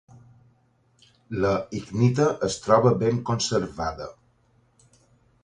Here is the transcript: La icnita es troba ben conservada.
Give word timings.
La 1.43 1.51
icnita 1.81 2.25
es 2.49 2.57
troba 2.65 2.95
ben 3.05 3.21
conservada. 3.29 4.09